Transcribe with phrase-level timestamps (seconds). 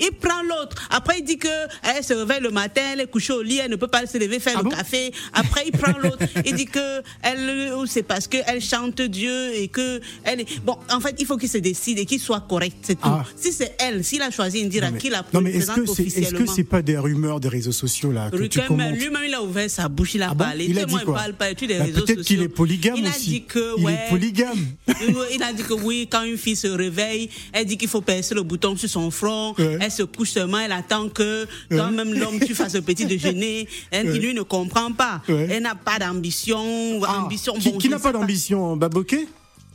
[0.00, 0.76] Il prend l'autre.
[0.90, 1.48] Après, il dit que
[1.82, 4.18] elle se réveille le matin, elle est couchée au lit, elle ne peut pas se
[4.18, 4.70] lever faire Ah le bon?
[4.70, 5.12] café.
[5.32, 6.18] Après, il prend l'autre.
[6.44, 10.60] Il dit que elle, ou c'est parce qu'elle chante Dieu et que elle est.
[10.64, 12.76] Bon, en fait, il faut qu'il se décide et qu'il soit correct.
[12.82, 13.00] C'est tout.
[13.04, 13.24] Ah.
[13.36, 16.02] Si c'est elle, s'il a choisi Non, mais- qu'il la non, mais est-ce que c'est
[16.02, 16.52] est-ce que officiellement.
[16.54, 18.94] c'est pas des rumeurs des réseaux sociaux là que tu Ruken, commentes?
[18.96, 20.44] lui-même, il a ouvert sa bouche, il a Ah bon?
[20.44, 20.66] parlé.
[20.68, 21.14] Il a dit quoi?
[21.14, 23.92] parle pas les Bah, réseaux Peut-être qu'il est polygame il a dit que, il ouais,
[23.92, 24.58] est polygame.
[25.34, 28.34] il a dit que oui, quand une fille se réveille, elle dit qu'il faut percer
[28.34, 29.54] le bouton sur son front.
[29.70, 29.78] Ouais.
[29.80, 33.68] Elle se couche seulement, elle attend que quand même l'homme tu fasses le petit déjeuner.
[33.90, 34.18] Elle.
[34.18, 35.22] Lui ne comprend pas.
[35.28, 37.00] Elle n'a pas d'ambition.
[37.04, 37.54] Ah, ambition.
[37.54, 39.26] qui bon, qui je n'a pas d'ambition Baboquet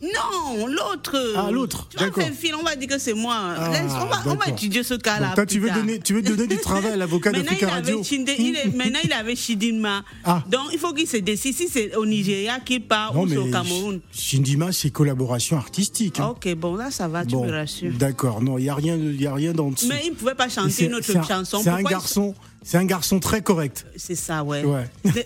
[0.02, 1.16] Non, l'autre.
[1.38, 3.36] Ah, l'autre, Tu vas faire fil, on va dire que c'est moi.
[3.58, 5.32] Ah, Laisse, on, va, on va étudier ce cas-là.
[5.36, 5.78] Toi, tu veux, tard.
[5.78, 9.00] donner, tu veux donner du travail à l'avocat il avait Radio Chinde- il est- maintenant,
[9.04, 10.04] il avait Chidinma.
[10.26, 10.44] Ah.
[10.50, 13.38] Donc, il faut qu'il se décide si c'est au Nigeria qu'il part Non, ou c'est
[13.38, 14.02] au Cameroun.
[14.12, 16.20] Shindima, c'est collaboration artistique.
[16.20, 16.28] hein.
[16.36, 17.94] Ok, bon, là, ça va, tu Bon, me rassures.
[17.98, 18.42] d'accord.
[18.42, 19.88] Non, il n'y a rien, y a rien dans dessous.
[19.88, 21.62] Mais il ne pouvait pas chanter une autre chanson.
[21.64, 22.36] C'est un garçon,
[22.68, 23.86] c'est un garçon très correct.
[23.96, 24.64] C'est ça, ouais.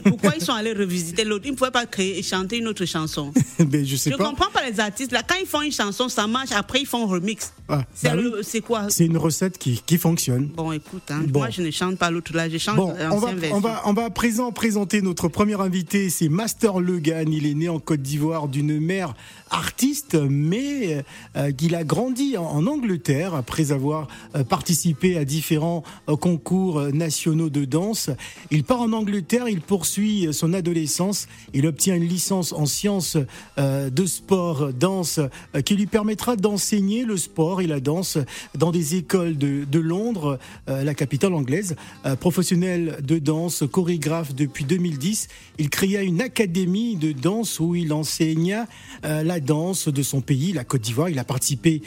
[0.03, 2.83] Pourquoi ils sont allés revisiter l'autre Ils ne pouvaient pas créer et chanter une autre
[2.85, 3.31] chanson.
[3.59, 4.25] Je sais Je pas.
[4.25, 5.13] comprends pas les artistes.
[5.13, 6.51] Là, quand ils font une chanson, ça marche.
[6.51, 7.53] Après, ils font un remix.
[7.69, 8.89] Ah, c'est bah c'est quoi?
[8.89, 10.47] C'est une recette qui, qui fonctionne.
[10.47, 11.39] Bon, écoute, hein, Bon.
[11.39, 12.49] moi, je ne chante pas l'autre là.
[12.49, 13.55] Je chante Bon, on va, version.
[13.57, 17.25] on, va, on va à présent présenter notre premier invité, c'est Master Legan.
[17.31, 19.13] Il est né en Côte d'Ivoire d'une mère
[19.49, 21.03] artiste, mais
[21.35, 26.79] euh, qu'il a grandi en, en Angleterre après avoir euh, participé à différents euh, concours
[26.79, 26.91] euh,
[27.35, 28.09] de danse.
[28.51, 33.17] Il part en Angleterre, il poursuit son adolescence, il obtient une licence en sciences
[33.57, 38.17] euh, de sport, danse, euh, qui lui permettra d'enseigner le sport et la danse
[38.57, 41.75] dans des écoles de, Londres, euh, la capitale anglaise.
[42.19, 48.67] Professionnel de danse, chorégraphe depuis 2010, il créa une académie de danse où il enseigna
[49.03, 51.09] la danse de son pays, la Côte d'Ivoire.
[51.09, 51.81] Il a participé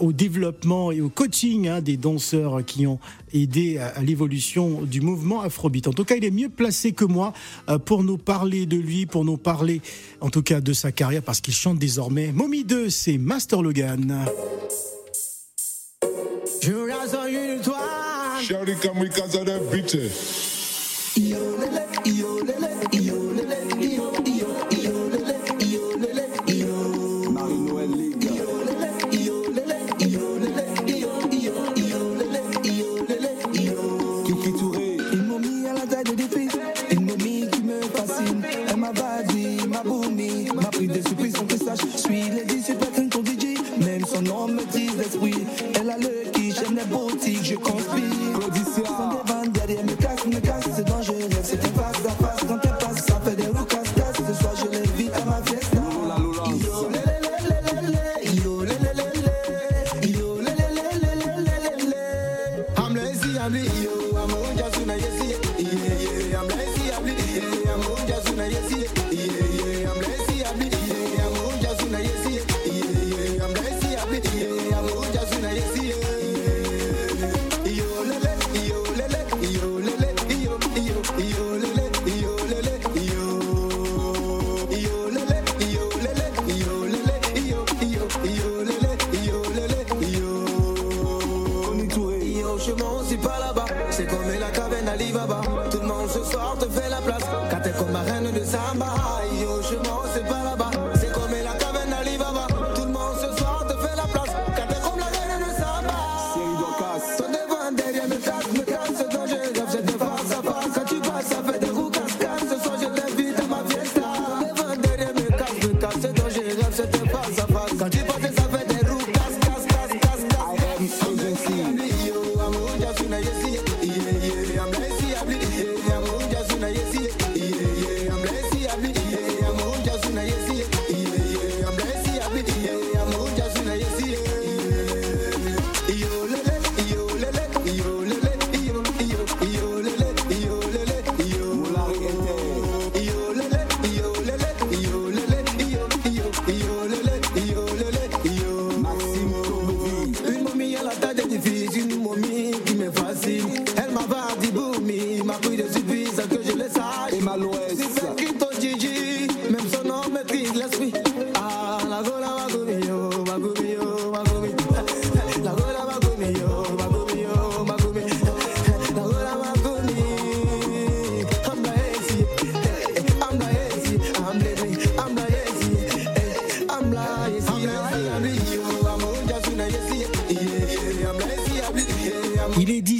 [0.00, 2.98] au développement et au coaching hein, des danseurs qui ont
[3.34, 5.88] aidé à, à l'évolution du mouvement afrobeat.
[5.88, 7.32] En tout cas, il est mieux placé que moi
[7.68, 9.80] euh, pour nous parler de lui, pour nous parler
[10.20, 12.32] en tout cas de sa carrière, parce qu'il chante désormais.
[12.32, 14.24] Mommy 2, c'est Master Logan.
[18.42, 19.96] Shawty come because of that bitch.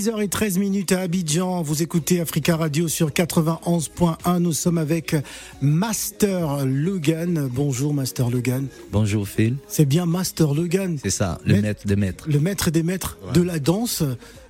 [0.04, 1.62] 6h13 à Abidjan.
[1.62, 4.38] Vous écoutez Africa Radio sur 91.1.
[4.38, 5.16] Nous sommes avec
[5.62, 7.48] Master Logan.
[7.50, 8.66] Bonjour Master Logan.
[8.92, 9.56] Bonjour Phil.
[9.66, 10.98] C'est bien Master Logan.
[11.02, 12.28] C'est ça, le maître, des maîtres.
[12.28, 14.02] Le maître des maîtres de la danse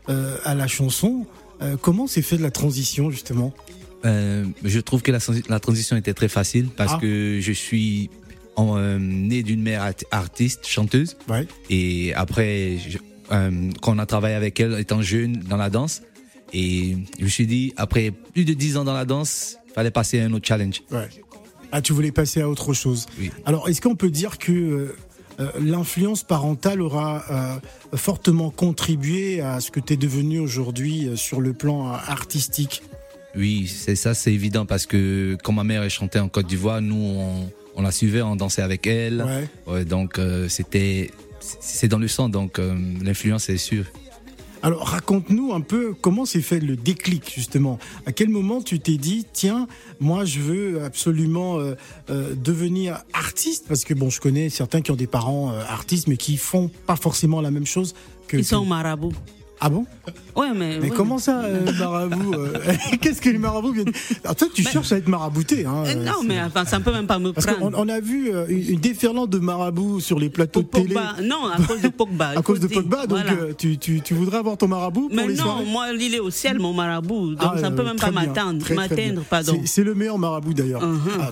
[0.08, 1.24] euh, à la chanson.
[1.62, 3.52] Euh, comment s'est fait de la transition justement?
[4.04, 6.98] Euh, je trouve que la, transition était très facile parce ah.
[7.00, 8.10] que je suis
[8.56, 11.16] en, né d'une mère artiste, chanteuse.
[11.70, 12.78] Et après,
[13.32, 16.02] euh, quand on a travaillé avec elle étant jeune dans la danse,
[16.52, 20.20] et je me suis dit, après plus de 10 ans dans la danse, fallait passer
[20.20, 20.82] à un autre challenge.
[20.90, 21.08] Ouais.
[21.72, 23.06] Ah, tu voulais passer à autre chose.
[23.18, 23.30] Oui.
[23.44, 24.96] Alors, est-ce qu'on peut dire que euh,
[25.40, 31.40] euh, l'influence parentale aura euh, fortement contribué à ce que tu es devenu aujourd'hui sur
[31.40, 32.82] le plan artistique?
[33.34, 36.94] Oui, c'est ça, c'est évident parce que quand ma mère chantait en Côte d'Ivoire, nous
[36.94, 39.22] on, on la suivait, on dansait avec elle.
[39.66, 39.72] Ouais.
[39.72, 41.10] Ouais, donc euh, c'était,
[41.44, 43.86] c'est- c'est dans le sang, donc euh, l'influence est sûre.
[44.62, 47.78] Alors, raconte-nous un peu comment s'est fait le déclic, justement.
[48.06, 49.68] À quel moment tu t'es dit, tiens,
[50.00, 51.74] moi, je veux absolument euh,
[52.08, 53.66] euh, devenir artiste?
[53.68, 56.70] Parce que, bon, je connais certains qui ont des parents euh, artistes, mais qui font
[56.86, 57.94] pas forcément la même chose
[58.26, 58.38] que.
[58.38, 59.12] Ils sont marabouts.
[59.66, 59.86] Ah bon?
[60.36, 60.78] Ouais, mais.
[60.78, 62.52] Mais ouais, comment ça, euh, marabout euh,
[63.00, 63.90] Qu'est-ce que les marabouts viennent?
[64.22, 65.64] Alors, toi, tu cherches à être marabouté.
[65.64, 67.72] Hein, mais- Euh, Non, mais enfin, ça peut même pas me prendre.
[67.78, 70.94] on a vu euh, une déferlante de marabouts sur les plateaux de télé.
[71.22, 72.32] Non, à cause de Pogba.
[72.36, 73.54] À cause de dire, Pogba, donc voilà.
[73.56, 75.64] tu, tu, tu voudrais avoir ton marabout pour Mais les non, soirées?
[75.64, 77.30] moi, il est au ciel, mon marabout.
[77.36, 78.66] Donc, Ah, ça euh, peut même pas m'atteindre.
[79.30, 79.60] pardon.
[79.64, 80.86] C'est- le meilleur marabout d'ailleurs.
[80.86, 81.00] Mhm.
[81.20, 81.30] Ah,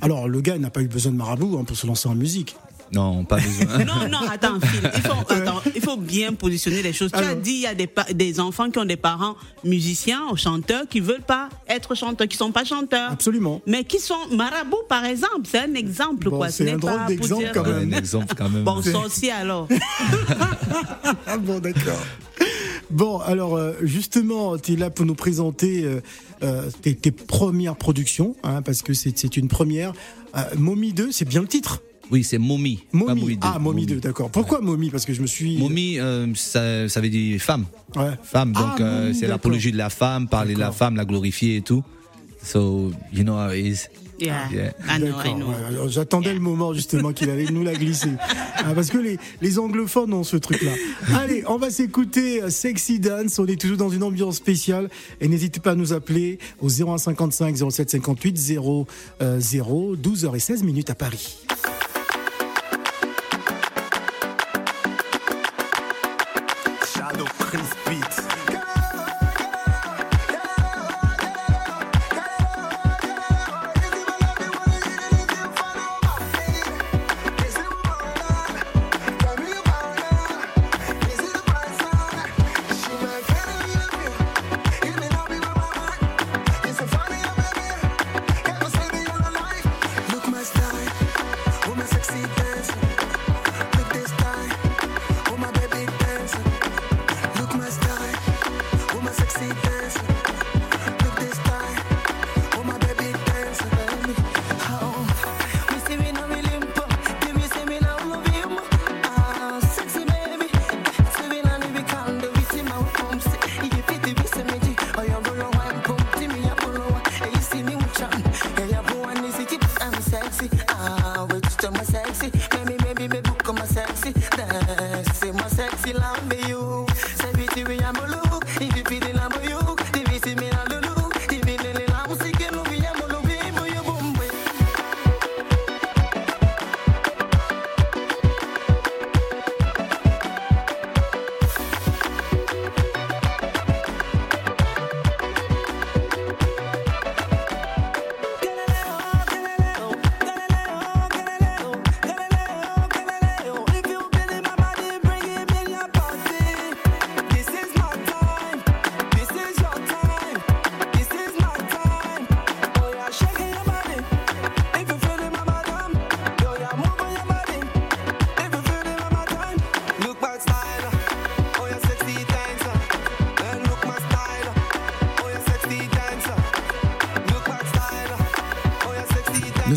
[0.00, 2.56] Alors le gars n'a pas eu besoin de marabout hein, pour se lancer en musique.
[2.92, 3.78] Non, pas besoin.
[3.84, 7.10] Non, non, attends, Phil, il faut, attends, il faut bien positionner les choses.
[7.12, 10.84] Tu as dit, il y a des, enfants qui ont des parents musiciens ou chanteurs
[10.88, 13.10] qui veulent pas être chanteurs, qui sont pas chanteurs.
[13.12, 13.60] Absolument.
[13.66, 15.42] Mais qui sont marabouts, par exemple.
[15.44, 16.48] C'est un exemple, Bon, quoi.
[16.50, 17.92] c'est Ce un drôle d'exemple, dire- quand même.
[17.92, 18.64] un exemple quand même.
[18.64, 19.68] Bon, sorcier alors.
[21.26, 22.02] Ah bon, d'accord.
[22.90, 26.00] Bon, alors euh, justement, tu es là pour nous présenter euh,
[26.42, 29.92] euh, tes, tes premières productions, hein, parce que c'est une première.
[30.36, 31.82] Euh, Mommy 2, c'est bien le titre.
[32.10, 32.76] Oui, c'est Mommy.
[32.92, 33.20] pas Mommy.
[33.20, 33.40] Mommy deux.
[33.42, 34.30] Ah, Mommy 2, d'accord.
[34.30, 35.58] Pourquoi Mommy Parce que je me suis.
[35.58, 37.66] Mommy, euh, ça, ça veut dire femme.
[37.96, 38.10] Ouais.
[38.22, 41.04] Femme, Ah, donc euh, Mommy, c'est l'apologie de la femme, parler de la femme, la
[41.04, 41.82] glorifier et tout.
[42.42, 43.88] So, you know how it is.
[44.18, 44.48] Yeah.
[44.50, 44.72] Yeah.
[44.88, 45.46] I know, I D'accord, know.
[45.48, 48.10] ouais, alors J'attendais le moment justement qu'il allait nous la glisser.
[48.58, 50.72] Ah, parce que les, les anglophones ont ce truc-là.
[51.14, 53.38] Allez, on va s'écouter euh, Sexy Dance.
[53.38, 54.88] On est toujours dans une ambiance spéciale.
[55.20, 58.86] Et n'hésitez pas à nous appeler au 0155 07 58 0
[59.38, 61.36] 0 12h16 minutes à Paris.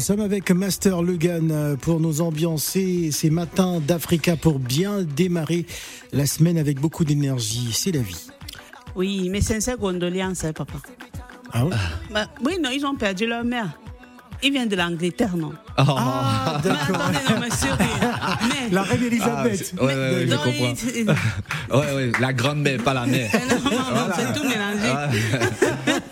[0.10, 5.68] Sommes avec Master Legan euh, pour nous ambiancer ces matins d'Africa pour bien démarrer
[6.14, 7.70] la semaine avec beaucoup d'énergie.
[7.74, 8.26] C'est la vie.
[8.96, 10.80] Oui, mais sincères condoléances, hein, papa.
[11.54, 11.76] Ah ouais
[12.12, 13.70] Bah, oui, non, ils ont perdu leur mère.
[14.42, 15.52] Il vient de l'Angleterre, non?
[15.78, 16.96] Ah, Mais d'accord.
[16.96, 17.76] attendez, non, mais sérieux.
[18.48, 19.58] Mais, La reine Ah, Elisabeth.
[19.66, 20.74] c'est- ouais, ouais, ouais, je comprends.
[20.96, 23.30] il- Ouais, ouais, la grande mère, pas la mère.
[23.48, 24.90] non, non, non, c'est tout mélangé.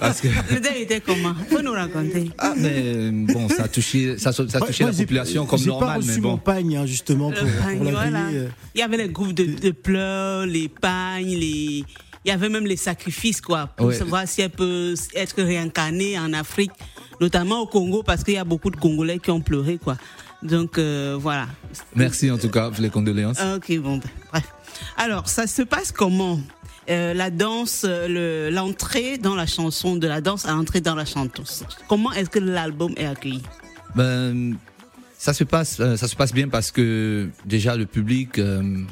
[0.08, 0.28] Parce que.
[0.54, 1.34] Le deuil était comment?
[1.50, 2.32] Faut nous raconter.
[2.38, 5.72] Ah, mais bon, ça a touché, ça, ça a touché la population comme J'ai pas
[5.72, 6.38] normal, reçu mais mon bon.
[6.38, 8.24] pagne, hein, justement, pour, pagne, la voilà.
[8.26, 8.48] veiller, euh.
[8.76, 11.84] Il y avait les groupes de, de pleurs, les pagnes, les...
[12.26, 13.96] il y avait même les sacrifices, quoi, pour Ouais.
[13.96, 16.72] savoir si elle peut être réincarnée en Afrique,
[17.22, 19.98] notamment au Congo, parce qu'il y a beaucoup de Congolais qui ont pleuré, quoi.
[20.44, 21.48] Donc, euh, voilà.
[21.96, 23.40] Merci en tout cas pour les condoléances.
[23.56, 24.44] Ok, bon, ben, bref.
[24.96, 26.40] Alors, ça se passe comment?
[26.90, 30.96] Euh, la danse, euh, le- l'entrée dans la chanson, de la danse à entrer dans
[30.96, 31.30] la chanson.
[31.90, 33.42] Comment est-ce que l'album est accueilli?
[33.96, 34.56] Ben,
[35.18, 38.84] ça se passe, euh, ça se passe bien parce que déjà le public, euh,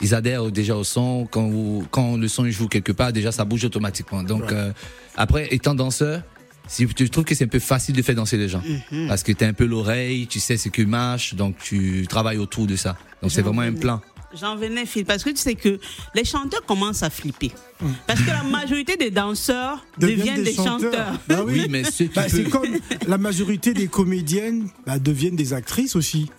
[0.00, 1.26] ils adhèrent déjà au son.
[1.30, 4.22] Quand, vous- quand le son joue quelque part, déjà ça bouge automatiquement.
[4.22, 4.72] Donc euh,
[5.16, 6.22] après, étant danseur,
[6.68, 8.62] si tu trouves que c'est un peu facile de faire danser les gens
[9.08, 12.38] parce que tu as un peu l'oreille, tu sais ce qui marche, donc tu travailles
[12.38, 12.96] autour de ça.
[13.22, 14.00] Donc c'est vraiment un plan.
[14.38, 15.78] J'en venais, Phil, parce que tu sais que
[16.14, 17.52] les chanteurs commencent à flipper.
[18.06, 21.12] Parce que la majorité des danseurs deviennent, des, chanteurs.
[21.28, 21.62] Bah oui.
[21.62, 21.82] Oui, mais
[22.14, 22.76] Bah, c'est comme
[23.06, 26.30] la majorité des comédiennes bah, deviennent des actrices aussi.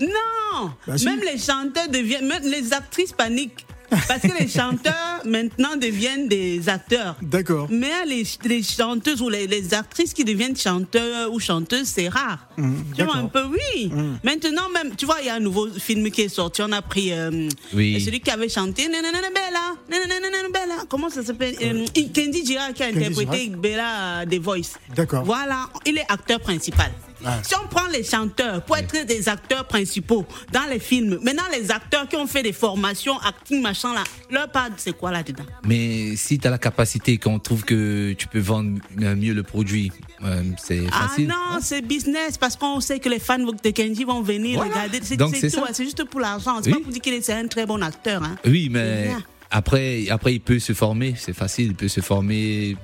[0.00, 1.04] Non Bah, si.
[1.06, 3.66] Même les chanteurs deviennent, même les actrices paniquent.
[4.08, 7.16] Parce que les chanteurs maintenant deviennent des acteurs.
[7.22, 7.68] D'accord.
[7.70, 12.48] Mais les, les chanteuses ou les, les actrices qui deviennent chanteurs ou chanteuses, c'est rare.
[12.56, 13.16] tu vois Mmh, d'accord.
[13.16, 13.18] Mmh.
[13.18, 13.90] un peu, oui.
[14.22, 16.62] Maintenant même, tu vois, il y a un nouveau film qui est sorti.
[16.62, 18.00] On a pris euh, Oui.
[18.00, 20.84] celui qui avait chanté Nanana Bella, Nanana Bella.
[20.88, 21.54] Comment ça s'appelle?
[21.62, 24.78] Euh, Kendi Girard qui a Kendi interprété Bella euh, des Voice.
[24.94, 25.24] D'accord.
[25.24, 26.90] Voilà, il est acteur principal.
[27.24, 27.40] Ah.
[27.42, 31.70] Si on prend les chanteurs pour être des acteurs principaux dans les films, maintenant les
[31.70, 35.44] acteurs qui ont fait des formations, acting, machin là, leur part, c'est quoi là-dedans?
[35.64, 39.42] Mais si tu as la capacité, qu'on trouve que tu peux vendre euh, mieux le
[39.42, 39.90] produit,
[40.24, 41.28] euh, c'est Ah facile.
[41.28, 44.72] non, c'est business parce qu'on sait que les fans de Kenji vont venir Voilà.
[44.72, 45.00] regarder.
[45.02, 46.58] C'est Donc, c'est tout, juste pour l'argent.
[46.62, 46.74] C'est Oui.
[46.78, 48.22] pas pour dire qu'il est un très bon acteur.
[48.22, 48.36] Hein.
[48.44, 49.10] Oui, mais
[49.50, 51.14] après, après, il peut se former.
[51.16, 52.76] C'est facile, il peut se former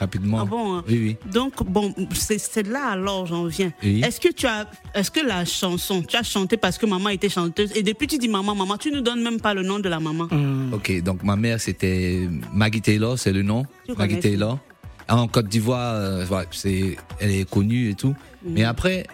[0.00, 0.40] rapidement.
[0.40, 0.84] Ah bon hein?
[0.88, 1.30] Oui, oui.
[1.30, 3.72] Donc, bon, c'est là alors j'en viens.
[3.82, 4.02] Oui.
[4.04, 7.28] Est-ce que tu as, est-ce que la chanson, tu as chanté parce que maman était
[7.28, 9.88] chanteuse et depuis tu dis maman, maman, tu nous donnes même pas le nom de
[9.88, 10.28] la maman.
[10.72, 13.64] Ok, donc ma mère, c'était Maggie Taylor, c'est le nom.
[13.86, 14.18] Tu Maggie.
[14.18, 14.58] Taylor.
[15.08, 18.14] En Côte d'Ivoire, euh, c'est, elle est connue et tout.
[18.44, 18.52] Mhm.
[18.52, 19.06] Mais après,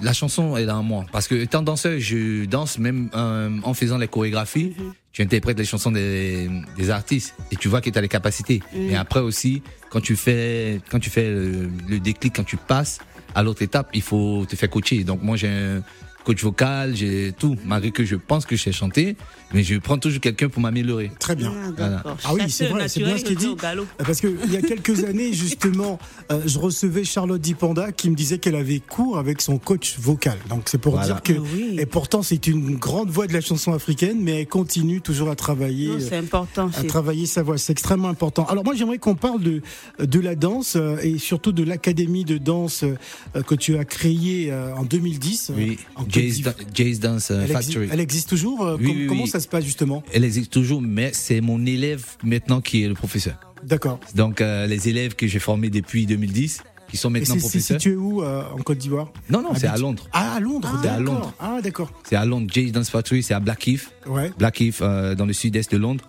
[0.00, 1.04] la chanson, elle est en moi.
[1.12, 4.74] Parce que étant danseur, je danse même euh, en faisant les chorégraphies.
[4.76, 4.92] Mhm.
[5.16, 6.46] Tu interprètes les chansons des,
[6.76, 8.60] des artistes et tu vois que tu as les capacités.
[8.74, 8.88] Mhm.
[8.88, 12.98] Mais après aussi, quand tu fais, quand tu fais le, le déclic, quand tu passes
[13.34, 15.04] à l'autre étape, il faut te faire coacher.
[15.04, 15.82] Donc moi, j'ai un
[16.26, 17.56] coach vocal, j'ai tout.
[17.64, 19.16] Malgré que je pense que je sais chanter,
[19.54, 21.12] mais je prends toujours quelqu'un pour m'améliorer.
[21.20, 21.52] Très bien.
[21.56, 22.02] Ah, Voilà.
[22.24, 23.54] Ah oui, c'est vrai, c'est bien ce qu'il dit.
[23.54, 23.86] galop.
[23.98, 26.00] Parce qu'il y a quelques années, justement,
[26.32, 30.36] euh, je recevais Charlotte Dipanda qui me disait qu'elle avait cours avec son coach vocal.
[30.48, 31.06] Donc c'est pour Voilà.
[31.06, 31.32] dire que.
[31.34, 31.76] Ah oui.
[31.78, 35.36] Et pourtant, c'est une grande voix de la chanson africaine, mais elle continue toujours à
[35.36, 35.88] travailler.
[35.90, 36.68] Non, C'est important.
[36.74, 38.44] à c'est- travailler sa voix, c'est extrêmement important.
[38.46, 39.62] Alors moi j'aimerais qu'on parle de
[40.00, 44.50] de la danse euh, et surtout de l'académie de danse euh, que tu as créée
[44.50, 46.54] euh, en 2010 euh, Oui, en Jay's, d'Ivoire.
[46.56, 47.88] Da- Jay's Dance euh, exi- Factory.
[47.92, 49.28] elle existe toujours euh, Oui, com- oui, Comment oui.
[49.28, 50.02] ça se passe justement?
[50.12, 53.36] Elle existe toujours, mais c'est mon élève maintenant qui est le professeur.
[53.64, 53.98] D'accord.
[54.14, 57.80] Donc euh, les élèves que j'ai formés depuis 2010, qui sont maintenant c'est c'est professeurs.
[57.80, 59.12] situé où euh, en Côte d'Ivoire?
[59.30, 59.76] Non, non, c'est à.
[59.76, 60.06] Londres.
[60.12, 60.78] Ah à Londres.
[60.82, 60.98] C'est à.
[61.00, 61.32] Londres.
[61.40, 61.90] Ah d'accord.
[62.08, 62.46] C'est à Londres.
[62.52, 63.90] Jay's Dance Factory, c'est à Blackheath.
[64.06, 64.30] Ouais.
[64.38, 66.04] Blackheath, euh, dans le sud-est de Londres.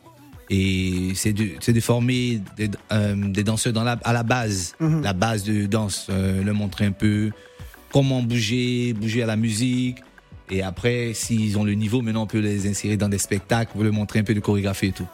[0.50, 2.70] Et c'est de, former des,
[3.34, 5.02] des danseurs dans la, à la base, Mhm.
[5.04, 7.32] la base de danse, leur montrer un peu
[7.92, 9.98] comment bouger, bouger à la musique.
[10.50, 13.84] Et après, s'ils ont le niveau, maintenant on peut les insérer dans des spectacles, pour
[13.84, 15.08] leur montrer un peu de chorégraphie et tout.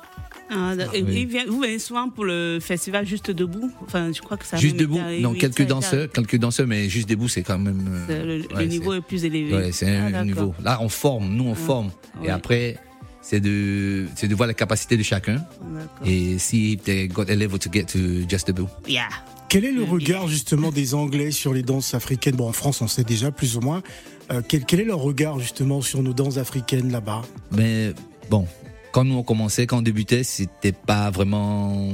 [0.55, 1.21] Ah, et oui.
[1.21, 3.71] il vient- vous venez souvent pour le festival Juste Debout?
[3.81, 7.09] Enfin, je crois que ça Juste debout, non, oui, quelques danseurs, quelques danseurs, mais juste
[7.09, 8.05] debout, c'est quand même.
[8.09, 8.25] euh.
[8.25, 9.51] Le, le ouais, niveau est plus élevé.
[9.51, 10.25] Ouais, c'est Ah, un d'accord.
[10.25, 10.55] niveau.
[10.63, 11.87] Là, on forme, nous, on forme.
[12.21, 12.27] ouais.
[12.27, 12.77] Et après,
[13.23, 15.43] c'est de, c'est de voir la capacité de chacun.
[16.05, 17.99] Et si they got a level to get to
[18.29, 18.51] just.
[18.87, 19.07] Yeah.
[19.49, 22.35] Quel est le regard justement des Anglais sur les danses africaines?
[22.35, 23.81] Bon en France on sait déjà plus ou moins.
[24.31, 27.21] Euh, quel, quel est leur regard justement sur nos danses africaines là-bas?
[27.51, 27.93] Mais
[28.29, 28.47] bon,
[28.91, 31.87] quand nous on commençait, quand on débutait, c'était pas vraiment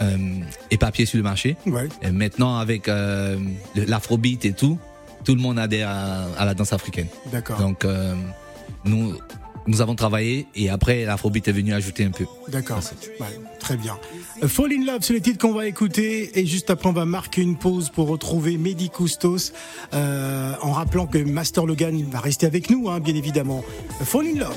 [0.00, 0.18] euh,
[0.70, 1.56] épapier sur le marché.
[1.66, 1.88] Ouais.
[2.02, 3.38] Et maintenant, avec euh,
[3.74, 4.78] l'afrobeat et tout,
[5.24, 7.08] tout le monde adhère à, à la danse africaine.
[7.32, 7.58] D'accord.
[7.58, 8.14] Donc, euh,
[8.84, 9.14] nous,
[9.66, 12.26] nous avons travaillé et après, l'afrobeat est venu ajouter un peu.
[12.48, 12.80] D'accord.
[13.20, 13.26] Ouais,
[13.58, 13.96] très bien.
[14.42, 16.38] Euh, Fall in Love, c'est le titre qu'on va écouter.
[16.38, 19.52] Et juste après, on va marquer une pause pour retrouver Mehdi Koustos.
[19.92, 23.64] euh, en rappelant que Master Logan va rester avec nous, hein, bien évidemment.
[24.02, 24.56] Fall in Love.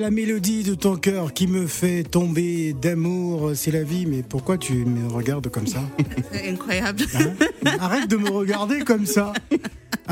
[0.00, 4.56] La mélodie de ton cœur qui me fait tomber d'amour, c'est la vie, mais pourquoi
[4.56, 5.82] tu me regardes comme ça?
[6.32, 7.04] C'est incroyable.
[7.14, 7.34] Hein
[7.78, 9.32] Arrête de me regarder comme ça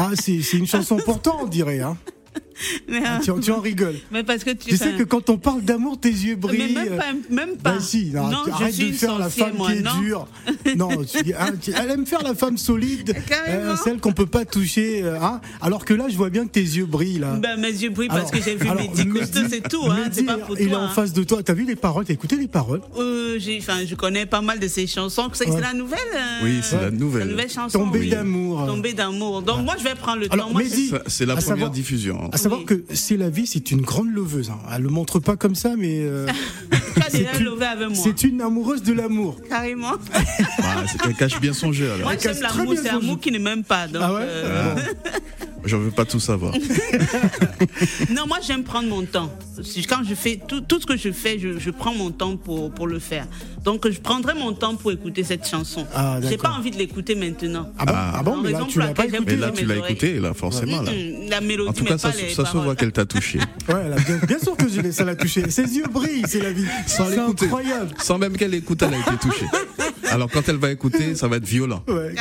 [0.01, 1.81] ah, c'est c'est une chanson pourtant, on dirait.
[1.81, 1.97] Hein.
[2.89, 3.97] Mais, Ah, tu, tu en rigoles.
[4.11, 6.75] mais parce que tu, Tu sais que quand on parle d'amour, tes yeux mais brillent.
[6.75, 7.73] même pas, même pas.
[7.75, 9.99] Bah si, non, non, arrête suis de faire la femme moi, qui est non.
[10.01, 10.29] dure.
[10.77, 13.15] Non, tu- hein, tu- elle aime faire la femme solide,
[13.49, 15.03] euh, celle qu'on peut pas toucher.
[15.03, 15.41] euh, hein.
[15.61, 17.35] alors que là, je vois bien que tes yeux brillent là.
[17.37, 20.25] Ben, mes yeux brillent parce que j'ai vu alors, Mehdi Mehdi- c'est tout, hein, c'est
[20.25, 20.79] pas pour Il est toi.
[20.81, 20.89] en hein.
[20.89, 21.43] face de toi.
[21.43, 22.05] T'as vu les paroles?
[22.05, 22.81] T'as écouté les paroles?
[22.99, 25.29] Euh, j'ai- enfin, je connais pas mal de ses chansons.
[25.33, 25.61] C'est Ouais.
[25.61, 25.99] la nouvelle.
[26.15, 27.29] euh, Oui, c'est la la nouvelle.
[27.29, 27.79] nouvelle chanson.
[27.79, 28.67] Tomber d'amour.
[28.67, 29.43] Tomber d'amour.
[29.43, 30.49] Donc moi, je vais prendre le temps.
[31.07, 32.31] C'est la première diffusion.
[32.51, 34.51] Savoir que c'est la vie, c'est une grande leveuse.
[34.51, 34.59] hein.
[34.75, 36.27] Elle le montre pas comme ça, mais euh,
[37.09, 39.37] c'est une- amoureuse de l'amour.
[39.49, 39.93] Carrément.
[40.61, 42.09] Ah, c'est- elle cache bien son jeu alors.
[42.09, 42.75] Moi, j'aime l'amour.
[42.77, 43.87] C'est l'amour qui ne m'aime pas.
[43.89, 44.21] Donc, Ah ouais?
[44.23, 44.81] euh, Bon.
[45.65, 46.55] J'en veux pas tout savoir.
[48.11, 49.31] Non, moi, j'aime prendre mon temps.
[49.89, 52.71] Quand je fais tout, tout ce que je fais, je, je prends mon temps pour,
[52.73, 53.27] pour le faire.
[53.65, 55.87] Donc, je prendrai mon temps pour écouter cette chanson.
[55.95, 56.51] Ah, J'ai d'accord.
[56.53, 57.69] pas envie de l'écouter maintenant.
[57.79, 58.13] Ah bon, Ah.
[58.15, 59.23] ah bon mais là, tu l'as pas écouté.
[59.27, 60.83] Mais là, tu l'as écouté, là, forcément.
[60.83, 60.93] Là.
[61.29, 63.39] La mélodie, En tout cas, ça, ça se voit qu'elle t'a touché.
[63.69, 65.51] Ouais, bien, bien sûr que je l'ai, ça l'a touché.
[65.51, 66.65] Ses yeux brillent, c'est la vie.
[66.87, 67.45] Sans C'est l'écouter.
[67.47, 67.91] incroyable.
[68.03, 69.47] Sans même qu'elle écoute, elle a été touchée.
[70.11, 71.83] Alors quand elle va écouter, ça va être violent.
[71.89, 72.15] Ouais.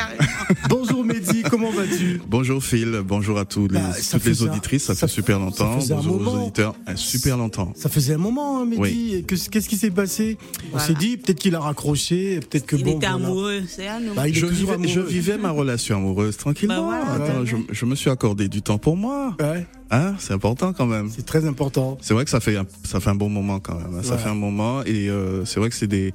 [0.68, 2.20] Bonjour Mehdi, comment vas-tu?
[2.28, 5.14] Bonjour Phil, bonjour à tous les, Bah, ça toutes les un- auditrices, ça, ça- fait
[5.14, 5.72] super ça longtemps.
[5.72, 7.72] un Bonjour aux auditeurs, super longtemps.
[7.76, 8.80] Ça faisait un moment, hein, Mehdi.
[8.80, 9.14] Oui.
[9.14, 10.36] Et que- Qu'est-ce qui s'est passé?
[10.74, 12.96] On s'est dit, peut-être qu'il a raccroché, peut-être que Il bon.
[12.96, 13.24] était voilà.
[13.24, 14.14] amoureux, c'est à nous?
[14.14, 15.08] Bah, il Je vivais, je amoureux.
[15.08, 16.90] vivais ma relation amoureuse tranquillement.
[16.90, 17.24] Bah voilà.
[17.24, 17.46] Attends, Ouais.
[17.46, 19.36] je, je me suis accordé du temps pour moi.
[19.40, 21.08] Ouais, Hein, c'est important quand même.
[21.14, 21.96] c'est très important.
[22.02, 23.94] C'est vrai que ça fait un, ça fait un bon moment quand même.
[23.98, 24.02] hein.
[24.02, 24.18] Ça Ouais.
[24.20, 26.12] fait un moment et euh, c'est vrai que c'est des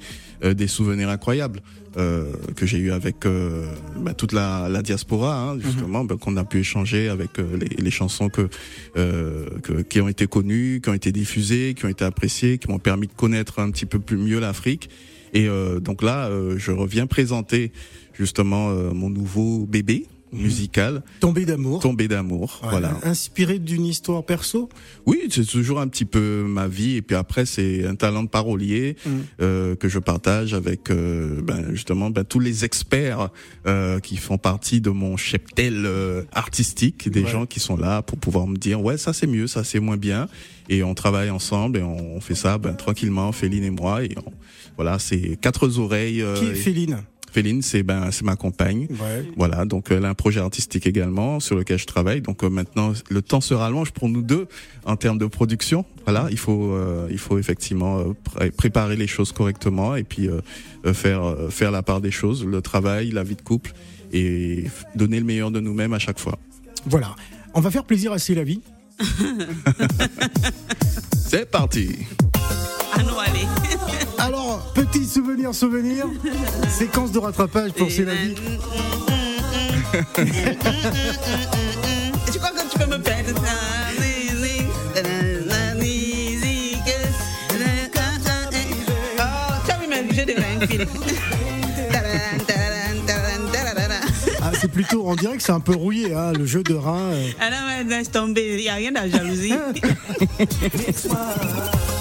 [0.52, 1.62] des souvenirs incroyables
[1.96, 6.36] euh, que j'ai eu avec euh, bah, toute la, la diaspora hein, justement, bah, qu'on
[6.36, 8.48] a pu échanger avec euh, les, les chansons que,
[8.96, 12.68] euh, que qui ont été connues, qui ont été diffusées, qui ont été appréciées, qui
[12.68, 14.90] m'ont permis de connaître un petit peu plus mieux l'Afrique.
[15.34, 17.72] Et euh, donc là, euh, je reviens présenter
[18.12, 21.80] justement euh, mon nouveau bébé musical, Tombé d'amour.
[21.80, 22.60] Tombé d'amour.
[22.62, 22.98] Ouais, Voilà.
[23.02, 24.68] Inspiré d'une histoire perso?
[25.06, 28.28] Oui, c'est toujours un petit peu ma vie et puis après c'est un talent de
[28.28, 29.10] parolier Mm.
[29.40, 33.28] euh, que je partage avec euh, ben, justement ben, tous les experts
[33.66, 37.30] euh, qui font partie de mon cheptel euh, artistique, des Ouais.
[37.30, 39.96] gens qui sont là pour pouvoir me dire ouais ça c'est mieux, ça c'est moins
[39.96, 40.28] bien
[40.68, 44.32] et on travaille ensemble et on, fait ça ben, tranquillement, Féline et moi et on-
[44.76, 46.20] voilà c'est quatre oreilles.
[46.22, 46.98] euh, Qui est Féline?
[47.34, 48.86] Féline c'est ben c'est ma compagne.
[48.90, 49.28] Ouais.
[49.36, 52.20] Voilà, donc elle a un projet artistique également sur lequel je travaille.
[52.20, 54.46] Donc euh, maintenant, le temps se rallonge pour nous deux
[54.84, 55.84] en termes de production.
[56.04, 60.28] Voilà, il faut euh, il faut effectivement euh, pré- préparer les choses correctement et puis
[60.92, 63.72] faire euh, faire la part des choses, le travail, la vie de couple
[64.12, 66.38] et donner le meilleur de nous-mêmes à chaque fois.
[66.86, 67.16] Voilà.
[67.54, 68.60] On va faire plaisir à C'est la vie.
[71.26, 71.88] C'est parti.
[72.98, 73.46] Non, allez.
[74.24, 76.06] Alors, petit souvenir, souvenir.
[76.70, 78.34] Séquence de rattrapage pour C'est la vie.
[82.32, 83.42] Tu crois que tu peux me perdre
[89.16, 89.20] Oh.
[94.42, 97.12] Ah, c'est plutôt, on dirait que c'est un peu rouillé, hein, le jeu de rein.
[97.12, 97.28] euh.
[97.40, 99.54] Ah non, mais laisse tomber, il n'y a rien de la jalousie.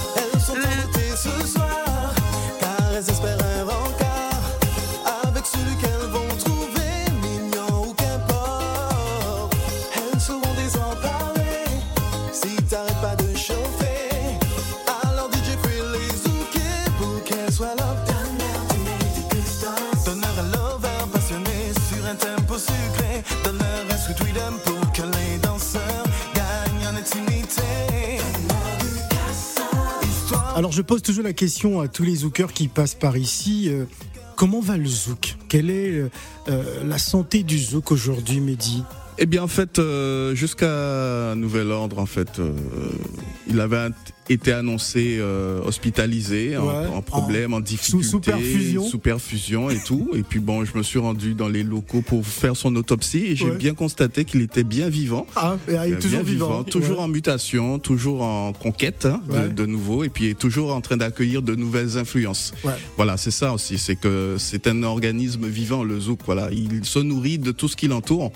[30.73, 33.69] je pose toujours la question à tous les zookers qui passent par ici.
[33.69, 33.85] euh,
[34.35, 35.35] comment va le zouk?
[35.47, 36.09] Quelle est euh,
[36.49, 38.83] euh, la santé du zouk aujourd'hui, Mehdi?
[39.19, 42.41] Eh bien, en fait, euh, jusqu'à nouvel ordre, en fait,
[43.47, 43.91] il avait un-
[44.29, 48.83] été annoncé euh, hospitalisé, en- Ouais, en, problème, en, difficulté, sous perfusion.
[48.85, 50.09] sous perfusion et tout.
[50.15, 53.35] Et puis bon, je me suis rendu dans les locaux pour faire son autopsie et
[53.35, 53.57] j'ai Ouais.
[53.57, 55.27] bien constaté qu'il était bien vivant.
[55.35, 56.63] Ah, il est toujours vivant.
[56.63, 57.03] toujours Ouais.
[57.03, 59.21] en mutation, toujours en conquête hein,
[59.53, 62.53] de- nouveau, et puis toujours en train d'accueillir de nouvelles influences.
[62.97, 66.19] Voilà, c'est ça aussi, c'est que c'est un organisme vivant, le zouk.
[66.25, 68.31] Voilà, il se nourrit de tout ce qui l'entoure,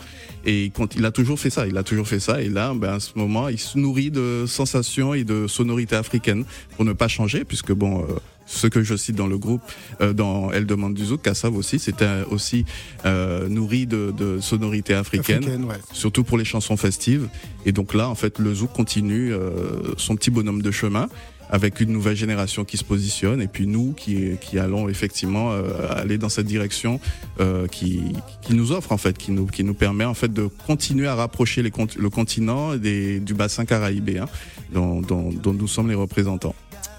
[0.46, 2.94] et quand il a toujours fait ça, il a toujours fait ça, et là, ben,
[2.96, 7.08] à ce moment, il se nourrit de sensations et de sonorités africaines pour ne pas
[7.08, 8.04] changer, puisque bon.
[8.04, 8.06] euh,
[8.50, 9.62] ce que je cite dans le groupe,
[10.00, 12.64] euh, dans Elle demande du zouk, Kassav aussi, c'était aussi
[13.06, 15.76] euh, nourri de, de sonorités africaines Africaine, ouais.
[15.92, 17.28] surtout pour les chansons festives.
[17.66, 21.10] Et donc là, en fait, le zouk continue euh, son petit bonhomme de chemin
[21.50, 25.64] avec une nouvelle génération qui se positionne et puis nous qui, qui allons effectivement euh,
[25.90, 27.00] aller dans cette direction
[27.40, 28.02] euh, qui,
[28.42, 31.16] qui nous offre en fait, qui nous, qui nous permet en fait de continuer à
[31.16, 34.28] rapprocher les, le continent des, du bassin caraïbéen
[34.74, 36.56] dont, dont, dont nous sommes les représentants.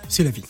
[0.09, 0.45] C'est la vie.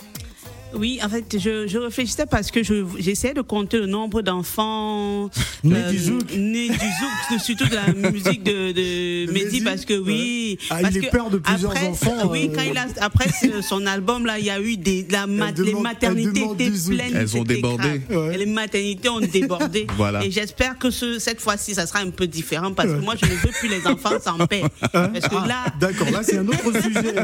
[0.79, 5.29] Oui, en fait, je, je réfléchissais parce que je- j'essayais de compter le nombre d'enfants
[5.65, 6.33] Nés du zouk.
[6.37, 10.59] nés du zouk, surtout de la musique de, de De Mehdi, parce que oui.
[10.71, 12.55] Ah, il est père de plusieurs après, enfants, Oui, euh.
[12.55, 13.27] quand il a, après
[13.63, 17.17] son album là, il y a eu des, la mat- les demande- maternités étaient pleines.
[17.17, 18.01] Elles ont débordé.
[18.11, 18.37] Ouais.
[18.39, 19.87] Les maternités ont débordé.
[19.97, 20.25] Voilà.
[20.25, 23.05] Et j'espère que ce, cette fois-ci, ça sera un peu différent parce que Ouais.
[23.05, 24.63] moi, je ne veux plus les enfants sans paix.
[24.95, 25.11] Hein?
[25.13, 27.15] Parce que Ah, là, D'accord, là c'est un autre sujet.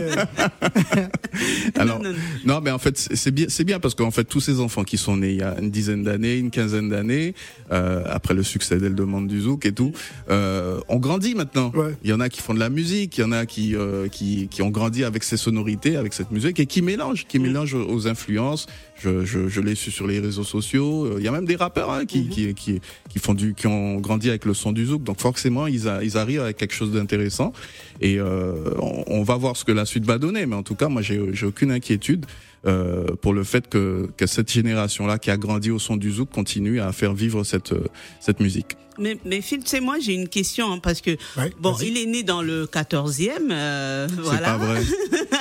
[1.76, 2.16] Alors, non, non.
[2.44, 4.84] non, mais en fait, c'est c'est bien, c'est bien parce qu'en fait, tous ces enfants
[4.84, 7.34] qui sont nés il y a une dizaine d'années, une quinzaine d'années,
[7.72, 9.92] euh, après le succès d'Elle demande du zouk et tout,
[10.30, 11.70] euh, ont grandi maintenant.
[11.74, 11.94] Ouais.
[12.02, 14.08] Il y en a qui font de la musique, il y en a qui, euh,
[14.08, 17.74] qui, qui ont grandi avec ces sonorités, avec cette musique et qui mélangent, qui mélangent
[17.74, 18.66] aux influences.
[19.02, 21.04] Je, je, je l'ai su sur les réseaux sociaux.
[21.06, 23.66] Euh, Il y a même des rappeurs hein, qui, qui, qui, qui font du, qui
[23.66, 25.02] ont grandi avec le son du zouk.
[25.02, 27.52] Donc forcément, ils, a- ils arrivent avec quelque chose d'intéressant.
[28.00, 30.46] Et euh, on, on va voir ce que la suite va donner.
[30.46, 32.24] Mais en tout cas, moi, j'ai j'ai aucune inquiétude
[32.66, 36.30] euh, pour le fait que, que cette génération-là qui a grandi au son du zouk
[36.30, 37.84] continue à faire vivre cette, euh,
[38.20, 38.76] cette musique.
[38.98, 41.98] Mais, mais Phil, tu sais, moi, j'ai une question, hein, parce que, Ouais, bon, il
[41.98, 44.40] est né dans le 14e, euh, C'est voilà.
[44.40, 44.82] pas vrai.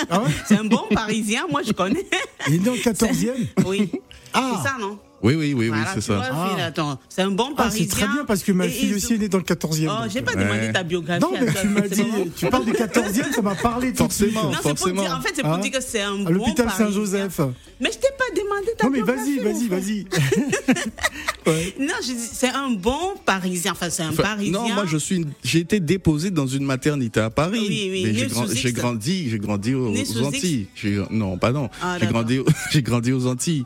[0.09, 2.05] Ah ouais C'est un bon Parisien, moi, je connais.
[2.47, 3.33] Il est né en 14e
[3.65, 3.89] Oui.
[4.33, 4.55] Ah.
[4.57, 4.97] C'est ça, non?
[5.23, 6.21] Oui, oui, oui, oui, c'est ça.
[6.31, 6.73] Ah.
[7.07, 7.85] C'est un bon Ah, Parisien.
[7.85, 9.89] c'est très bien parce que ma Et fille il- aussi est née dans le 14e.
[9.89, 10.43] Oh, j'ai pas Ouais.
[10.43, 11.21] demandé ta biographie.
[11.21, 12.27] Non, mais à toi, tu m'as dit, bon.
[12.35, 14.31] tu parles du 14e, ça m'a parlé tout de suite.
[14.33, 14.51] Forcément.
[14.51, 15.01] Non, c'est pour forcément.
[15.01, 16.87] dire, en fait, c'est pour Hein dire que c'est un À bon l'hôpital Parisien.
[16.87, 17.39] Saint-Joseph.
[17.79, 20.05] Mais je t'ai pas demandé ta Non, mais vas-y, biographie, vas-y, vas-y.
[21.45, 21.75] Ouais.
[21.79, 23.73] Non, je dis, c'est un bon Parisien.
[23.73, 24.51] Enfin, c'est un Enfin, Parisien.
[24.53, 27.59] non, moi je suis, j'ai été déposé dans une maternité à Paris.
[27.67, 28.55] Oui, oui, mais j'ai, sous grand- X.
[28.55, 29.93] j'ai grandi, j'ai grandi aux.
[30.25, 30.67] Antilles.
[31.11, 31.69] Non, pas non.
[31.81, 32.39] Ah, j'ai grandi,
[32.71, 33.63] j'ai grandi aux Antilles.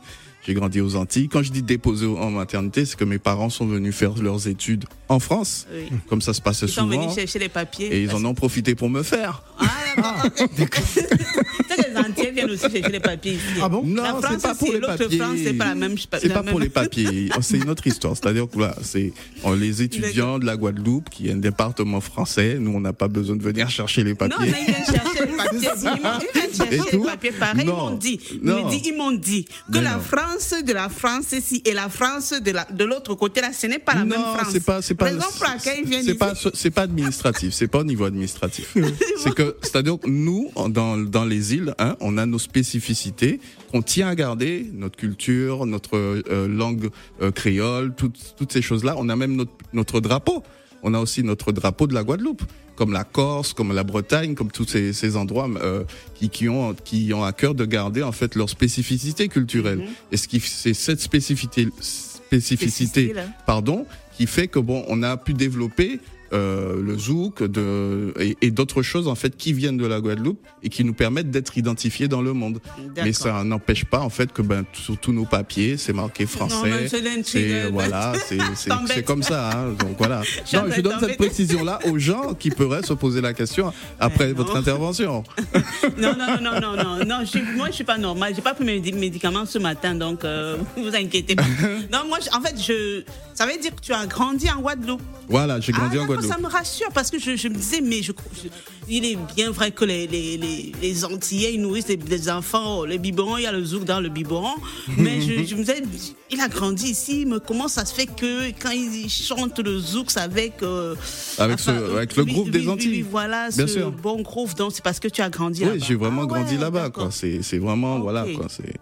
[0.48, 1.28] J'ai grandi aux Antilles.
[1.28, 4.86] Quand je dis déposé en maternité, c'est que mes parents sont venus faire leurs études
[5.10, 5.90] en France, Oui.
[6.08, 7.02] comme ça se passait Ils sont souvent.
[7.02, 7.88] venus chercher les papiers.
[7.94, 9.42] Et ils en ont profité pour me faire.
[9.58, 9.66] Ah,
[9.98, 10.24] d'accord.
[11.76, 13.60] les Antillais viennent aussi chercher les papiers ici.
[13.62, 13.82] Ah bon?
[13.84, 15.18] Non, c'est France pas pour les papiers.
[15.18, 17.28] France, c'est pas la même- C'est pas pour les papiers.
[17.42, 18.16] C'est une autre histoire.
[18.16, 19.12] C'est-à-dire que voilà, c'est
[19.58, 22.56] les étudiants de la Guadeloupe, qui est un département français.
[22.58, 24.36] Nous, on n'a pas besoin de venir chercher les Non, papiers.
[24.50, 25.58] mais ils viennent chercher les papiers.
[25.60, 27.32] Ils m'ont- ils viennent chercher les papiers.
[27.32, 27.76] Pareil, ils Non.
[27.76, 28.18] m'ont dit.
[28.32, 28.62] Ils Non.
[28.62, 30.00] m'ont dit, ils que la non.
[30.38, 33.66] France de la France ici et la France de la- de l'autre côté là, ce
[33.66, 34.48] n'est pas la même non, France.
[34.52, 38.74] c'est pas, c'est pas, c'est pas, c'est pas administratif, c'est pas au niveau administratif.
[39.22, 43.40] c'est que, c'est-à-dire que nous, dans, dans les îles, hein, on a nos spécificités
[43.72, 48.94] qu'on tient à garder, notre culture, notre euh, langue euh, créole, toutes, toutes ces choses-là.
[48.98, 50.42] On a même notre, notre drapeau.
[50.82, 52.42] On a aussi notre drapeau de la Guadeloupe,
[52.78, 55.82] comme la Corse, comme la Bretagne, comme tous ces, ces endroits euh,
[56.14, 59.82] qui, qui ont qui ont à cœur de garder en fait leur spécificité culturelle.
[60.12, 63.14] Et ce qui c'est cette spécificité spécificité Spécificité,
[63.46, 65.98] pardon, qui fait que bon, on a pu développer
[66.32, 70.38] euh, le zouk de, et, et d'autres choses en fait qui viennent de la Guadeloupe
[70.62, 72.60] et qui nous permettent d'être identifiés dans le monde.
[72.96, 76.88] Mais ça n'empêche pas en fait que ben sur tous nos papiers c'est marqué français.
[76.88, 78.12] c'est euh, voilà,
[78.86, 79.50] c'est comme ça.
[79.50, 80.22] Hein, donc voilà.
[80.52, 84.28] Non, je donne cette précision là aux gens qui pourraient se poser la question après
[84.28, 85.22] Mais votre intervention.
[85.98, 88.34] Non, non, non, non, non, non, je moi je suis pas normale.
[88.34, 91.44] J'ai pas pris mes médi- médicaments ce matin, donc euh, vous inquiétez pas.
[91.92, 93.02] Non, moi, en fait, je,
[93.38, 95.00] ça veut dire que tu as grandi en Guadeloupe.
[95.28, 96.32] Voilà, j'ai grandi ah, en Guadeloupe.
[96.32, 98.48] Ça me rassure parce que je, je me disais, mais je, je-
[98.88, 102.84] il est bien vrai que les, les, les, les Antillais ils nourrissent des, des enfants,
[102.84, 104.54] les biberons, il y a le zouk dans le biberon.
[104.96, 105.82] Mais je, je me disais,
[106.30, 110.10] il a grandi ici, mais comment ça se fait que quand il chante le zouk,
[110.10, 110.54] c'est avec.
[110.62, 110.96] euh,
[111.38, 112.90] Avec ce- avec le des oui, oui, Antilles.
[112.90, 113.92] oui, voilà, Bien ce sûr.
[113.92, 114.54] bon groove.
[114.56, 115.84] Donc c'est parce que tu as grandi Oui, là-bas.
[115.86, 116.90] j'ai vraiment Ah grandi ouais, là-bas.
[116.90, 117.10] Quoi.
[117.12, 118.46] C'est, vraiment voilà quoi.
[118.48, 118.74] C'est,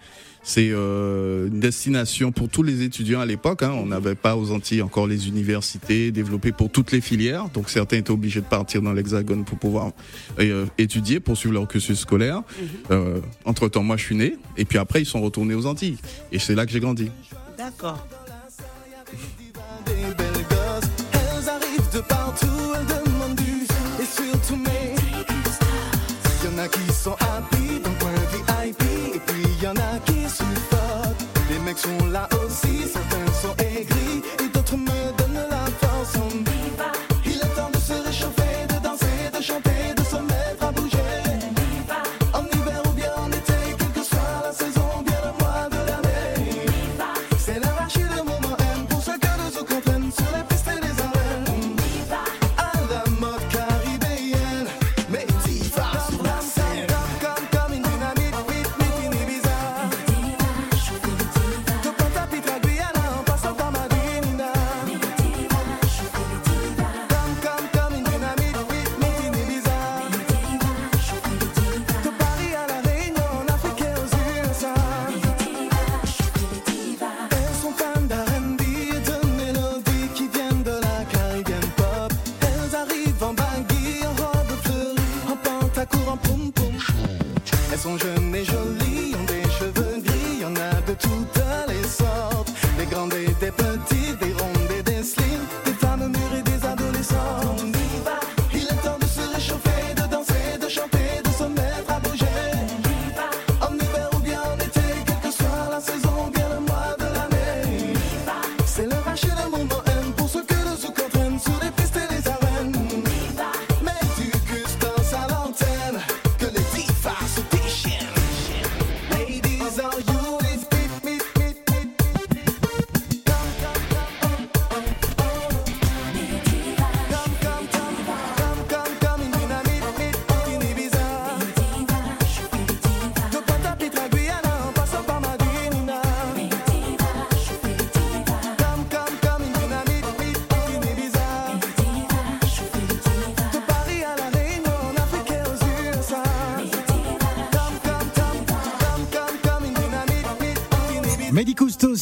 [0.47, 3.65] c'est euh, une destination pour tous les étudiants à l'époque.
[3.65, 3.73] Hein.
[3.73, 7.49] On n'avait pas aux Antilles encore les universités développées pour toutes les filières.
[7.53, 9.91] Donc certains étaient obligés de partir dans l'Hexagone pour pouvoir
[10.39, 12.43] euh, étudier, poursuivre leur cursus scolaire.
[12.93, 14.37] Euh, entre temps, moi, je suis né.
[14.57, 15.99] Et puis après, ils sont retournés aux Antilles.
[16.31, 17.11] Et c'est là que j'ai grandi.
[17.59, 18.07] D'accord.
[19.85, 20.37] des belles
[32.57, 33.96] sont là aussi, certains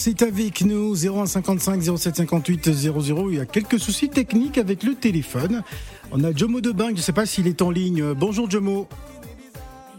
[0.04, 3.30] Coustos est avec nous, 0155 0758 00.
[3.30, 5.62] Il y a quelques soucis techniques avec le téléphone.
[6.12, 8.12] On a Jomo Debin, je ne sais pas s'il est en ligne.
[8.12, 8.86] Bonjour Jomo.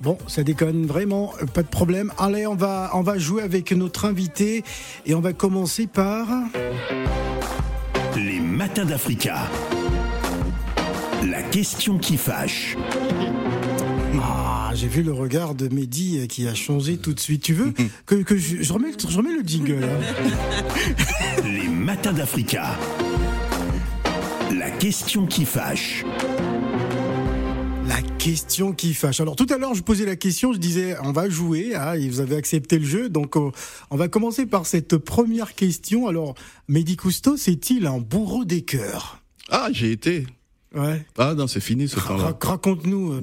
[0.01, 2.11] Bon, ça déconne vraiment, pas de problème.
[2.19, 4.63] Allez, on va, on va jouer avec notre invité
[5.07, 6.27] et on va commencer par.
[8.15, 9.49] Les matins d'Africa.
[11.27, 12.77] La question qui fâche.
[14.21, 14.44] Ah,
[14.75, 17.41] j'ai vu le regard de Mehdi euh, qui a changé tout de suite.
[17.43, 17.73] Tu veux
[18.05, 21.43] que, que je, je remets, le- je remets le jingle hein.
[21.43, 22.77] Les matins d'Africa.
[24.57, 26.03] La question qui fâche.
[27.87, 29.21] La question qui fâche.
[29.21, 32.09] Alors tout à l'heure, je posais la question, je disais on va jouer, ah, et
[32.09, 33.51] vous avez accepté le jeu, donc on,
[33.91, 36.07] on va commencer par cette première question.
[36.07, 36.33] Alors,
[36.67, 39.21] Mehdi Cousteau, c'est-il un bourreau des cœurs?
[39.49, 40.25] Ah, j'ai été.
[40.75, 41.05] Ouais.
[41.17, 42.23] Ah non, c'est fini ce temps-là.
[42.23, 43.13] Ra- Raconte-nous.
[43.13, 43.21] euh,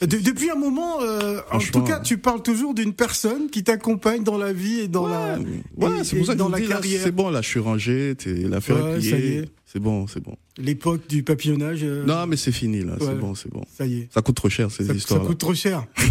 [0.00, 3.64] que de- depuis un moment, euh, en tout cas, tu parles toujours d'une personne qui
[3.64, 5.36] t'accompagne dans la vie et dans la,
[5.76, 7.00] Ouais, et- c'est et pour ça que dans la dis, carrière.
[7.02, 9.36] c'est bon, là, je suis rangé, t'es- l'affaire Ouais, est ça y pliée.
[9.38, 9.48] est.
[9.66, 10.36] C'est bon, c'est bon.
[10.56, 11.80] L'époque du papillonnage.
[11.82, 12.98] euh, Non, mais c'est fini, là, ouais.
[13.00, 13.64] c'est bon, c'est bon.
[13.76, 14.08] Ça y est.
[14.14, 15.84] Ça coûte trop cher, ces Ça, ça histoires coûte trop cher.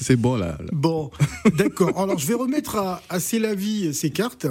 [0.00, 0.56] C'est bon, là.
[0.60, 0.66] là.
[0.72, 1.10] Bon,
[1.56, 1.98] d'accord.
[2.00, 4.46] Alors, je vais remettre à, à Célavie ses cartes.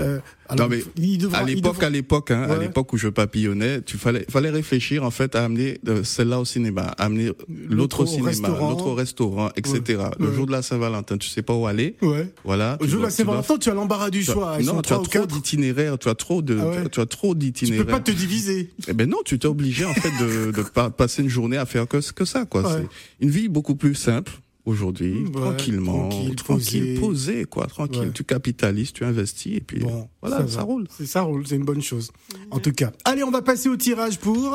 [0.00, 2.96] Euh, alors, non mais il devra- à l'époque, devra- à l'époque, hein, à l'époque où
[2.96, 7.04] je papillonnais, tu fallait, fallait réfléchir en fait à amener euh, celle-là au cinéma, à
[7.04, 10.02] amener l'autre au cinéma, l'autre au restaurant, etc.
[10.18, 10.34] Le Ouais.
[10.34, 11.96] jour de la Saint-Valentin, tu sais pas où aller.
[12.02, 12.28] Ouais.
[12.44, 12.76] Voilà.
[12.80, 14.58] Au tu jour de la tu Saint-Valentin, tu as l'embarras du tu choix.
[14.62, 17.86] Non, tu as trop d'itinéraires, tu as trop de, Ah tu as trop Tu d'itinéraires.
[17.86, 18.70] peux pas te diviser.
[18.88, 21.66] Eh ben non, tu t'es obligé en fait de, de pa- passer une journée à
[21.66, 22.64] faire que, que ça, quoi.
[22.68, 24.32] C'est une vie beaucoup plus simple
[24.64, 27.00] aujourd'hui, Ouais, tranquillement, tranquille, tranquille, posé.
[27.00, 28.00] posé, quoi, tranquille.
[28.00, 28.10] Ouais.
[28.12, 30.86] Tu capitalises, tu investis et puis Bon, voilà, ça, roule.
[30.96, 32.10] C'est ça roule, c'est une bonne chose.
[32.50, 32.92] En tout cas.
[33.04, 34.54] Allez, on va passer au tirage pour.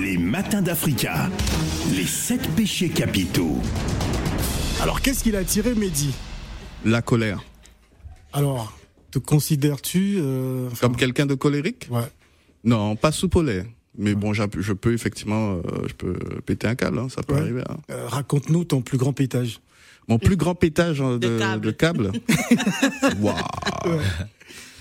[0.00, 1.30] Les matins d'Africa.
[1.94, 3.58] Les sept péchés capitaux.
[4.80, 6.10] Alors, qu'est-ce qu'il a tiré, Mehdi?
[6.84, 7.42] La colère.
[8.32, 8.72] Alors,
[9.10, 10.16] te considères-tu.
[10.18, 11.86] euh, enfin, Comme quelqu'un de colérique?
[11.90, 12.02] Ouais.
[12.64, 13.64] Non, pas sous polaire.
[13.96, 17.40] Mais bon, je peux effectivement, euh, je peux péter un câble, hein, ça peut Ouais.
[17.40, 17.62] arriver.
[17.68, 17.76] hein.
[17.90, 19.60] Euh, Raconte-nous ton plus grand pétage.
[20.08, 21.60] Mon plus grand pétage hein, de, De câble.
[21.66, 22.12] de câble.
[23.20, 23.36] Waouh.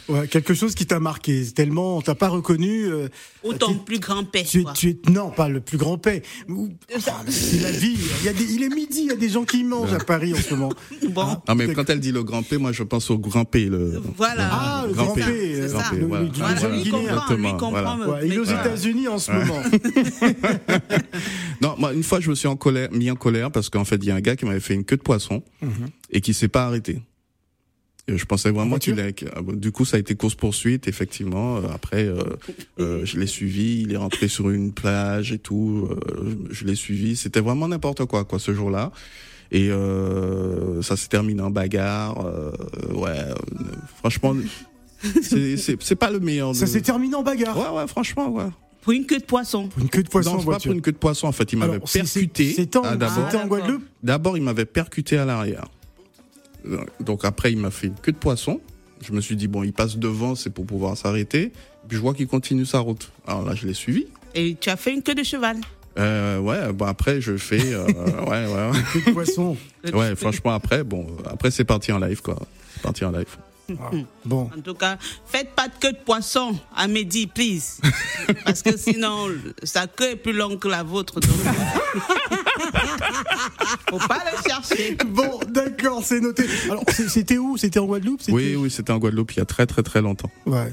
[0.10, 1.46] Ouais, quelque chose qui t'a marqué.
[1.56, 2.86] Tellement on t'a pas reconnu.
[2.86, 3.08] euh,
[3.44, 4.44] Ou ton tu- plus grand père.
[4.46, 4.74] Tu es, quoi.
[4.74, 6.22] tu es, non, pas le plus grand paix.
[6.50, 7.96] Ah, C'est la vie.
[8.22, 10.00] Il, y a des, il est midi, il y a des gens qui mangent à
[10.00, 10.74] Paris en ce moment.
[11.10, 13.66] Bon, Non, mais quand elle dit le grand P, moi je pense au grand P.
[13.66, 14.02] Le...
[14.18, 14.50] voilà.
[14.52, 15.22] Ah, le Grand grand P.
[15.22, 15.56] P.
[15.56, 16.26] C'est euh, Grand P, voilà.
[16.26, 17.70] du- lui comprend, lui comprend.
[17.72, 17.96] voilà.
[17.98, 19.62] me- Ouais, il est aux États-Unis en ce moment.
[21.62, 23.96] Non, moi une fois je me suis en colère, mis en colère parce qu'en fait
[23.98, 25.88] il y a un gars qui m'avait fait une queue de poisson Mhm.
[26.12, 27.02] et qui s'est pas arrêté.
[28.08, 31.58] Je pensais vraiment qu'il ah Du coup, ça a été course poursuite, effectivement.
[31.58, 32.22] Euh, Après, euh,
[32.80, 33.82] euh, je l'ai suivi.
[33.84, 35.88] Il est rentré sur une plage et tout.
[35.90, 37.16] Euh, je l'ai suivi.
[37.16, 38.92] C'était vraiment n'importe quoi, quoi, ce jour-là.
[39.52, 42.26] Et euh, ça s'est terminé en bagarre.
[42.26, 42.52] Euh,
[42.94, 43.36] ouais, euh,
[44.00, 44.36] franchement,
[45.22, 46.54] c'est- c'est c'est pas le meilleur.
[46.56, 47.58] Ça s'est terminé en bagarre.
[47.58, 48.48] Ouais, ouais, franchement, ouais.
[48.82, 49.70] Pour une queue de poisson.
[49.70, 50.70] Pour une queue de poisson non, en pas voiture.
[50.70, 51.28] pour une queue de poisson.
[51.28, 52.52] En fait, il m'avait percuté.
[52.52, 55.66] C'était en, Ah, en Guadeloupe D'abord, il m'avait percuté à l'arrière.
[57.00, 58.60] Donc après, il m'a fait une queue de poisson.
[59.02, 61.52] Je me suis dit, bon, il passe devant, c'est pour pouvoir s'arrêter.
[61.88, 63.12] Puis je vois qu'il continue sa route.
[63.28, 64.08] Alors là, je l'ai suivi.
[64.36, 65.58] Et tu as fait une queue de cheval.
[66.00, 67.74] Euh, ouais, bon, après, je fais...
[67.74, 67.86] euh,
[68.28, 69.58] ouais, ouais, Queue de poisson.
[69.84, 69.94] ouais.
[69.94, 72.40] Ouais, franchement, après, bon, après, c'est parti en live, quoi.
[72.74, 73.28] C'est Parti en live.
[74.26, 74.50] Bon.
[74.58, 77.82] En tout cas, faites pas de queue de poisson à midi, please.
[78.46, 79.28] Parce que sinon,
[79.64, 81.20] sa queue est plus longue que la vôtre.
[81.20, 81.30] Donc...
[83.90, 84.98] Faut pas le chercher.
[85.08, 86.46] Bon, d'accord, c'est noté.
[86.70, 87.58] Alors, c'était où?
[87.58, 88.22] C'était en Guadeloupe?
[88.30, 90.32] Oui, oui, c'était en Guadeloupe il y a très, très, très longtemps.
[90.46, 90.72] Ouais.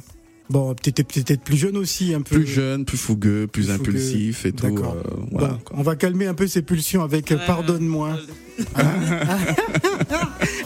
[0.49, 2.37] Bon, peut-être peut-être plus jeune aussi, un peu.
[2.37, 3.91] Plus jeune, plus fougueux, plus, Plus fougueux.
[3.91, 4.67] impulsif et tout.
[4.69, 4.97] D'accord.
[4.97, 5.77] euh, voilà, Bon, quoi.
[5.79, 7.47] on va calmer un peu ses pulsions avec euh, Ouais.
[7.47, 8.17] Pardonne-moi.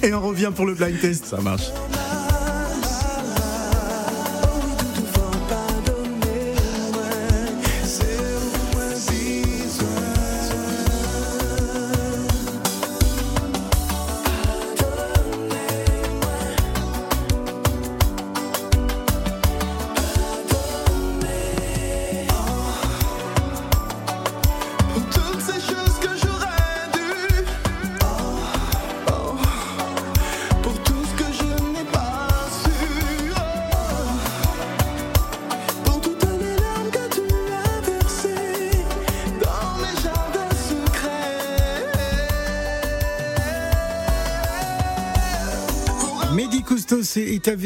[0.03, 1.27] Et on revient pour le blind test.
[1.27, 1.65] Ça marche.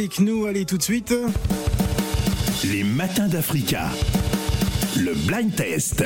[0.09, 0.47] Avec nous.
[0.47, 1.15] Allez, tout de suite.
[2.65, 3.91] Les matins d'Africa.
[4.97, 6.03] Le blind test.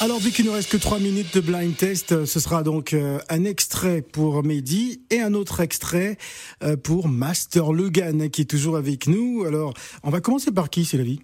[0.00, 2.92] Alors, vu qu'il ne reste que 3 minutes de blind test, euh, ce sera donc
[2.92, 6.16] euh, un extrait pour Mehdi et un autre extrait
[6.62, 9.44] euh, pour Master Logan, qui est toujours avec nous.
[9.44, 9.74] Alors,
[10.04, 11.18] on va commencer par qui, c'est la vie?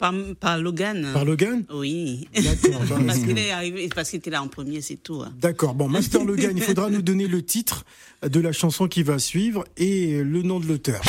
[0.00, 1.10] Par, Logan.
[1.12, 2.26] Par Logan Oui.
[2.34, 2.80] D'accord.
[2.88, 5.20] Ben, parce qu'il est arrivé, parce qu'il était là en premier, c'est tout.
[5.22, 5.32] Hein.
[5.38, 5.74] D'accord.
[5.74, 7.84] Bon, Master Logan, il faudra nous donner le titre
[8.26, 11.02] de la chanson qui va suivre et le nom de l'auteur.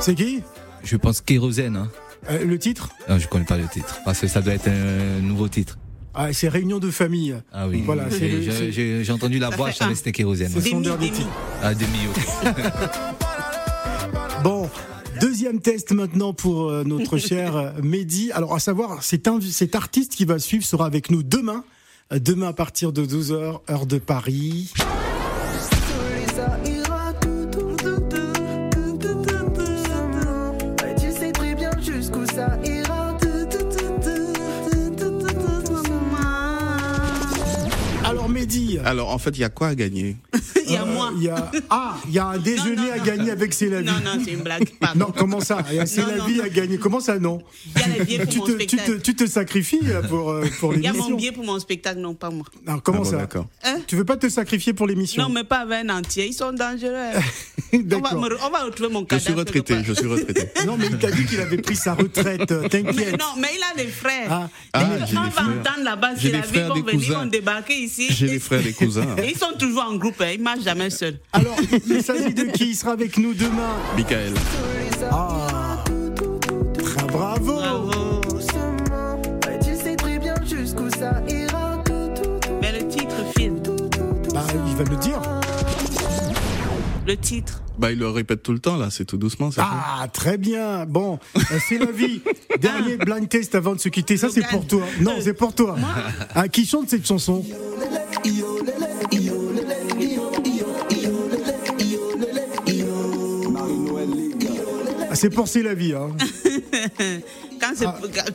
[0.00, 0.42] C'est qui?
[0.82, 1.76] Je pense Kérosène.
[1.76, 1.90] Hein.
[2.30, 2.90] Euh, le titre?
[3.08, 5.78] Je Je connais pas le titre, parce que ça doit être un nouveau titre
[6.14, 7.34] ah, C'est Réunion de famille.
[7.52, 7.82] Ah oui.
[7.84, 10.50] Voilà, j'ai- j'ai j'ai entendu la voix, je savais c'était Kérosène.
[10.52, 11.28] C'est son dernier titre.
[11.62, 11.98] Ah, demi.
[14.42, 14.68] Bon,
[15.22, 18.30] deuxième test maintenant pour euh, notre cher euh, Mehdi.
[18.32, 21.64] Alors, à savoir, cet, cet artiste qui va suivre sera avec nous demain.
[22.12, 24.70] Euh, Demain à partir de 12h, heure de Paris.
[38.84, 40.16] Alors, en fait, il y a quoi à gagner
[40.66, 41.12] Il y a moi.
[41.18, 43.04] Y a, ah, il y a un déjeuner non, à non.
[43.04, 43.86] gagner avec C'est la vie.
[43.86, 44.68] Non, non, c'est une blague.
[44.80, 45.06] Pardon.
[45.06, 45.58] Non, comment ça?
[45.70, 46.78] Il y a C'est la vie à gagner.
[46.78, 47.42] Comment ça, non?
[47.76, 49.02] Il y a les billets pour tu mon te, tu, te, spectacle.
[49.02, 51.10] tu te sacrifies euh, pour, euh, pour Il y a l'émission.
[51.10, 52.46] mon billet pour mon spectacle, non, pas moi.
[52.66, 53.16] Non, comment Ah bon, ça?
[53.18, 53.46] D'accord.
[53.64, 53.78] Hein?
[53.86, 55.22] Tu veux pas te sacrifier pour l'émission?
[55.22, 56.26] Non, mais pas avec un entier.
[56.26, 57.20] Ils sont dangereux.
[57.94, 58.10] on, va
[58.46, 59.24] on va retrouver mon Je cadavre.
[59.24, 60.48] suis retraité, je suis retraité.
[60.66, 62.50] Non, mais il t'a dit qu'il avait pris sa retraite.
[62.52, 62.68] euh.
[62.68, 63.18] T'inquiète.
[63.18, 64.28] Non, mais il a des frères.
[64.30, 64.48] Ah.
[64.72, 65.44] Ah, on des va frères.
[65.48, 67.18] entendre là-bas, c'est la vie, des venir, cousins.
[67.20, 68.08] vont débarquer ici.
[68.10, 69.14] J'ai des frères, des cousins.
[69.22, 70.30] Et ils sont toujours en groupe, hein.
[70.34, 71.18] ils marchent jamais seuls.
[71.32, 71.56] Alors,
[71.88, 73.74] il s'agit de qui Il sera avec nous demain.
[73.96, 74.32] Michael.
[75.10, 75.84] Ah,
[76.82, 77.54] très bravo.
[77.56, 78.20] Bravo.
[79.46, 81.82] Ouais, tu sais très bien jusqu'où ça ira.
[81.84, 83.60] Tout, tout, tout, Mais le titre, film.
[84.32, 85.20] Bah, il va le dire.
[87.06, 87.62] Le titre.
[87.78, 89.50] Bah, il le répète tout le temps, là, c'est tout doucement.
[89.50, 90.86] ça Ah, très bien.
[90.86, 92.20] Bon, euh, c'est la vie.
[92.60, 94.16] Dernier blind test avant de se quitter.
[94.16, 94.82] Ça, c'est pour toi.
[95.00, 95.76] Non, c'est pour toi.
[96.34, 97.44] Ah, qui chante cette chanson?
[105.10, 105.92] Ah, C'est pour C'est la vie.
[105.94, 106.10] Hein.
[107.60, 107.86] Quand c'est-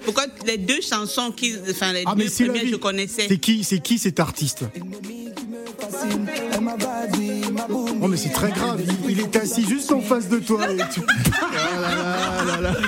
[0.05, 2.71] Pourquoi les deux chansons, qui, enfin les Ah, mais deux c'est la premières, vie.
[2.71, 3.25] je connaissais.
[3.27, 4.63] C'est qui, c'est qui cet artiste?
[8.01, 8.81] Oh, mais c'est très grave.
[9.05, 10.69] Il, il est assis juste en face de toi.
[10.71, 12.79] et tu- Ah là là là là.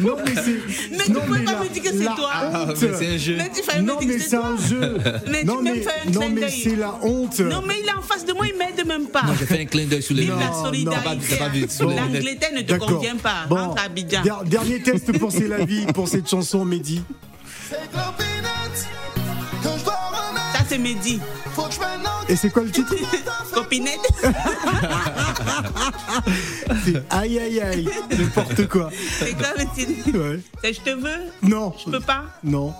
[0.00, 0.60] Non, mais c'est.
[0.96, 2.30] Mais tu non, peux pas me dire que c'est toi.
[2.32, 3.36] Ah, c'est un jeu.
[3.36, 4.98] Mais tu fais Non, mais c'est c'est un jeu.
[5.30, 6.60] Mais non, tu mais, un non, clin mais d'œil.
[6.64, 7.40] c'est la honte.
[7.40, 9.22] Non, mais il est en face de moi, il m'aide même pas.
[9.22, 11.36] Moi, j'ai fait un clin d'œil sur les la solidarité.
[11.52, 11.80] Lunettes.
[11.80, 13.46] L'Angleterre ne te convient pas.
[13.48, 14.22] Bon, Abidjan.
[14.46, 17.02] dernier test pour C'est la vie, pour cette chanson, Mehdi.
[20.68, 21.20] C'est Mehdi.
[22.28, 22.94] Et c'est quoi le titre
[23.54, 23.98] Copinette.
[26.84, 27.88] C'est aïe aïe aïe,
[28.18, 28.90] n'importe quoi.
[29.18, 30.40] C'est quoi le titre Ouais.
[30.62, 32.74] C'est Je te veux Non, Je peux pas non.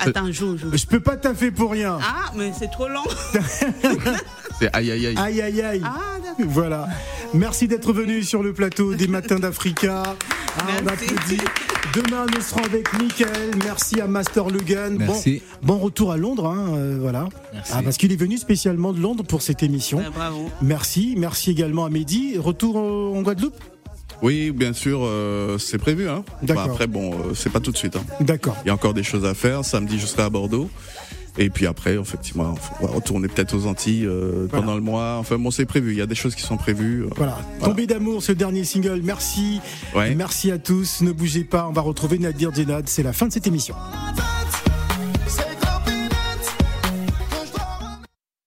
[0.00, 0.70] Attends, joue, joue.
[0.76, 1.98] Je peux pas taffer pour rien.
[2.02, 3.04] Ah, mais c'est trop long.
[4.58, 5.14] C'est aïe aïe aïe.
[5.16, 5.82] Aïe aïe aïe.
[5.84, 6.44] Ah, d'accord.
[6.48, 6.88] Voilà.
[7.34, 10.02] Merci d'être venu sur le plateau des Matins d'Africa.
[10.04, 11.04] Ah, on Merci.
[11.04, 11.40] applaudit.
[11.94, 13.50] Demain, nous serons avec Michael.
[13.64, 14.96] Merci à Master Lugan.
[14.98, 15.42] Merci.
[15.62, 16.46] Bon, bon retour à Londres.
[16.46, 17.28] hein, euh, voilà.
[17.52, 17.72] Merci.
[17.74, 20.02] Ah, parce qu'il est venu spécialement de Londres pour cette émission.
[20.14, 20.48] Bravo.
[20.62, 21.14] Merci.
[21.18, 22.38] Merci également à Mehdi.
[22.38, 23.56] Retour euh, en Guadeloupe?
[24.22, 26.08] Oui, bien sûr, euh, c'est prévu.
[26.08, 26.24] Hein.
[26.42, 26.66] D'accord.
[26.66, 27.96] Bah, après, bon, euh, c'est pas tout de suite.
[27.96, 28.04] hein.
[28.20, 28.56] D'accord.
[28.64, 29.64] Il y a encore des choses à faire.
[29.64, 30.70] Samedi, je serai à Bordeaux.
[31.38, 34.62] Et puis après, effectivement, on va retourner peut-être aux Antilles euh, Voilà.
[34.66, 35.16] pendant le mois.
[35.18, 35.92] Enfin, bon, c'est prévu.
[35.92, 37.04] Il y a des choses qui sont prévues.
[37.04, 37.08] euh.
[37.16, 37.38] Voilà.
[37.62, 39.00] Tombé d'amour, ce dernier single.
[39.02, 39.60] Merci.
[39.96, 40.14] Ouais.
[40.14, 41.00] Merci à tous.
[41.00, 41.66] Ne bougez pas.
[41.68, 42.88] On va retrouver Nadir Djenad.
[42.88, 43.74] C'est la fin de cette émission.